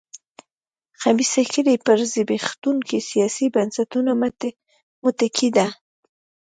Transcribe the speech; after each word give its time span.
خبیثه 1.01 1.41
کړۍ 1.53 1.75
پر 1.85 1.97
زبېښونکو 2.13 2.97
سیاسي 3.09 3.45
بنسټونو 3.55 4.11
متکي 5.03 5.49
ده. 5.55 5.67